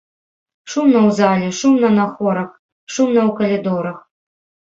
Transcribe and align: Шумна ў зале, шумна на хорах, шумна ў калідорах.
Шумна 0.75 0.99
ў 1.07 1.17
зале, 1.17 1.49
шумна 1.59 1.91
на 1.97 2.05
хорах, 2.15 2.49
шумна 2.93 3.21
ў 3.29 3.37
калідорах. 3.43 3.97